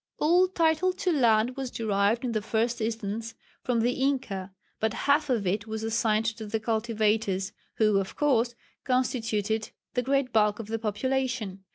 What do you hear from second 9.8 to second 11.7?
the great bulk of the population.